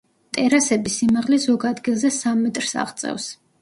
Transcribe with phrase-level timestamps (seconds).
[0.37, 3.35] ტერასების სიმაღლე ზოგ ადგილზე სამ მეტრს აღწევს.